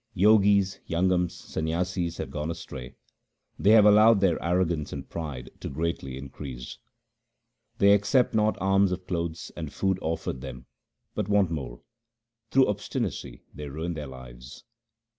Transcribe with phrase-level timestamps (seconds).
[0.17, 2.95] Jogis, Jangams, Sanyasis have gone astray;
[3.59, 6.79] they have allowed their arrogance and pride to greatly increase.
[7.77, 10.61] They accept not alms of clothes and food offered them,
[11.13, 11.83] 1 but want more;
[12.49, 14.63] through obstinacy they ruin their lives.